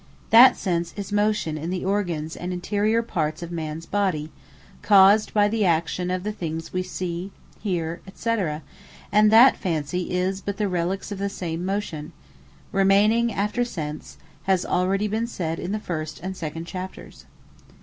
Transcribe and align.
That 0.31 0.57
Sense, 0.57 0.95
is 0.97 1.11
Motion 1.11 1.59
in 1.59 1.69
the 1.69 1.85
organs 1.85 2.35
and 2.35 2.51
interiour 2.51 3.03
parts 3.05 3.43
of 3.43 3.51
mans 3.51 3.85
body, 3.85 4.31
caused 4.81 5.31
by 5.31 5.47
the 5.47 5.63
action 5.63 6.09
of 6.09 6.23
the 6.23 6.31
things 6.31 6.73
we 6.73 6.81
See, 6.81 7.31
Heare, 7.63 8.01
&c. 8.15 8.37
And 9.11 9.29
that 9.31 9.57
Fancy 9.57 10.09
is 10.09 10.41
but 10.41 10.57
the 10.57 10.67
Reliques 10.67 11.11
of 11.11 11.19
the 11.19 11.29
same 11.29 11.63
Motion, 11.63 12.13
remaining 12.71 13.31
after 13.31 13.63
Sense, 13.63 14.17
has 14.45 14.63
been 14.63 14.71
already 14.71 15.07
sayd 15.27 15.59
in 15.59 15.71
the 15.71 15.77
first 15.77 16.19
and 16.23 16.35
second 16.35 16.65
Chapters. 16.65 17.25